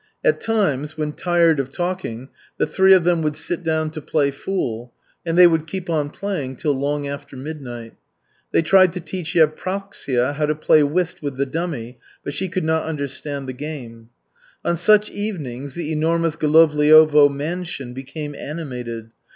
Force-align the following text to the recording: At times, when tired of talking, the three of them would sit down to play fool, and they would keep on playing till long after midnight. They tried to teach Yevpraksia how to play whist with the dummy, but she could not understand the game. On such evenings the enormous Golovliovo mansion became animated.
At 0.23 0.41
times, 0.41 0.97
when 0.97 1.11
tired 1.13 1.59
of 1.59 1.71
talking, 1.71 2.29
the 2.57 2.65
three 2.65 2.93
of 2.95 3.03
them 3.03 3.21
would 3.21 3.35
sit 3.35 3.61
down 3.61 3.91
to 3.91 4.01
play 4.01 4.31
fool, 4.31 4.91
and 5.27 5.37
they 5.37 5.45
would 5.45 5.67
keep 5.67 5.91
on 5.91 6.09
playing 6.09 6.55
till 6.55 6.71
long 6.73 7.07
after 7.07 7.35
midnight. 7.37 7.93
They 8.51 8.63
tried 8.63 8.93
to 8.93 8.99
teach 8.99 9.35
Yevpraksia 9.35 10.33
how 10.37 10.47
to 10.47 10.55
play 10.55 10.81
whist 10.81 11.21
with 11.21 11.37
the 11.37 11.45
dummy, 11.45 11.97
but 12.23 12.33
she 12.33 12.49
could 12.49 12.63
not 12.63 12.85
understand 12.85 13.47
the 13.47 13.53
game. 13.53 14.09
On 14.65 14.75
such 14.75 15.11
evenings 15.11 15.75
the 15.75 15.91
enormous 15.91 16.35
Golovliovo 16.35 17.29
mansion 17.29 17.93
became 17.93 18.33
animated. 18.33 19.11